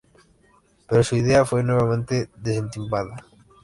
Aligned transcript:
Pero 0.89 1.03
su 1.03 1.15
idea 1.15 1.45
fue 1.45 1.63
nuevamente 1.63 2.31
desestimada. 2.35 3.17